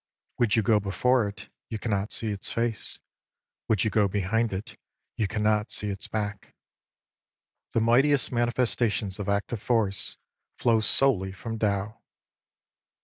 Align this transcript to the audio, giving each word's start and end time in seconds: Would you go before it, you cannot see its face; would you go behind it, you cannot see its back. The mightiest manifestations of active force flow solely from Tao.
Would 0.39 0.55
you 0.55 0.63
go 0.63 0.79
before 0.79 1.27
it, 1.27 1.49
you 1.69 1.77
cannot 1.77 2.11
see 2.11 2.31
its 2.31 2.51
face; 2.51 2.97
would 3.67 3.83
you 3.83 3.91
go 3.91 4.07
behind 4.07 4.51
it, 4.51 4.75
you 5.15 5.27
cannot 5.27 5.69
see 5.71 5.89
its 5.91 6.07
back. 6.07 6.55
The 7.73 7.81
mightiest 7.81 8.31
manifestations 8.31 9.19
of 9.19 9.29
active 9.29 9.61
force 9.61 10.17
flow 10.57 10.79
solely 10.79 11.31
from 11.31 11.59
Tao. 11.59 11.99